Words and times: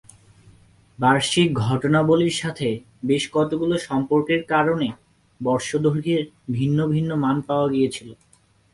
বার্ষিক 0.99 1.47
ঘটনাবলির 1.61 2.35
সাথে 2.37 2.67
বেশ 3.03 3.23
কতগুলো 3.31 3.75
সম্পর্কের 3.79 4.41
কারণে 4.43 4.87
বর্ষ-দৈর্ঘ্যের 5.41 6.23
ভিন্ন 6.51 6.79
ভিন্ন 6.87 7.11
মান 7.15 7.37
পাওয়া 7.41 7.67
গিয়েছিল। 7.69 8.09